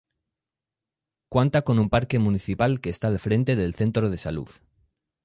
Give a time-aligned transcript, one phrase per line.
[1.29, 4.49] Cuanta con un parque municipal que está al frente del Centro de Salud.